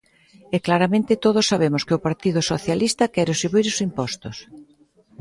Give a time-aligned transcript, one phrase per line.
[0.55, 4.37] E claramente todos sabemos que o Partido Socialista quere subir os impostos.